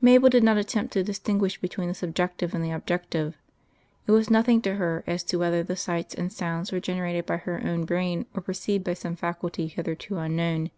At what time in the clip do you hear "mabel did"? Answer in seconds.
0.00-0.44